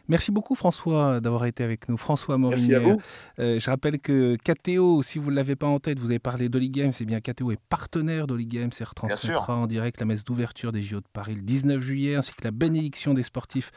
Merci 0.08 0.32
beaucoup 0.32 0.56
François 0.56 1.20
d'avoir 1.20 1.46
été 1.46 1.64
avec 1.64 1.90
nous. 1.90 1.98
François 1.98 2.38
Morinier. 2.38 2.98
Euh, 3.40 3.60
je 3.60 3.70
rappelle 3.70 4.00
que 4.00 4.38
KTO, 4.38 5.02
si 5.02 5.20
vous 5.20 5.32
ne 5.32 5.36
l'avez 5.36 5.56
pas 5.56 5.68
en 5.68 5.80
tête, 5.80 6.00
vous 6.00 6.12
avez 6.12 6.20
parlé 6.20 6.50
d'Oli 6.50 6.70
Games, 6.70 6.92
c'est 6.92 7.06
bien 7.06 7.20
KTO 7.20 7.52
est 7.52 7.60
partenaire 7.70 8.28
d'Oli 8.28 8.46
Games 8.46 8.72
et 8.80 8.84
retransmettra 8.84 9.56
en 9.56 9.68
direct 9.68 10.00
la 10.00 10.06
messe 10.06 10.24
d'ouverture 10.24 10.72
des 10.72 10.82
JO 10.82 11.02
de 11.02 11.06
Paris 11.12 11.36
le 11.36 11.42
19 11.42 11.82
juillet 11.82 12.16
ainsi 12.16 12.32
que 12.34 12.44
la 12.44 12.52
bénédiction 12.52 13.14
des 13.14 13.24
sportifs 13.24 13.72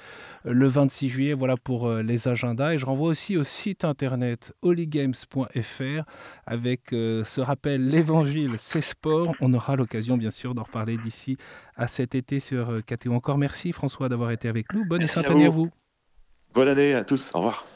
euh, 0.47 0.53
le 0.53 0.67
26 0.69 1.09
juillet. 1.09 1.35
Voilà 1.35 1.57
pour 1.57 1.91
les 1.91 2.29
agendas. 2.29 2.75
Et 2.75 2.79
je 2.79 2.87
renvoie 2.87 3.09
aussi 3.09 3.37
au 3.37 3.45
site 3.45 3.85
internet 3.85 4.53
holygames.fr 4.63 6.05
avec 6.47 6.91
ce 6.91 7.41
rappel 7.41 7.89
l'évangile, 7.89 8.53
c'est 8.57 8.81
sport. 8.81 9.35
On 9.41 9.53
aura 9.53 9.77
l'occasion 9.77 10.17
bien 10.17 10.31
sûr 10.31 10.55
d'en 10.55 10.63
reparler 10.63 10.97
d'ici 10.97 11.37
à 11.77 11.89
cet 11.89 12.15
été 12.15 12.41
sur 12.41 12.81
KTO. 12.85 13.13
Encore 13.13 13.39
merci 13.39 13.73
François 13.73 14.09
d'avoir 14.09 14.31
été 14.31 14.49
avec 14.49 14.73
nous. 14.73 14.85
Bonne 14.87 15.01
Merci 15.01 15.19
et 15.19 15.21
à 15.21 15.23
sainte 15.23 15.33
année 15.33 15.47
à 15.47 15.51
vous. 15.51 15.71
Bonne 16.55 16.69
année 16.69 16.95
à 16.95 17.05
tous. 17.05 17.31
Au 17.35 17.39
revoir. 17.39 17.67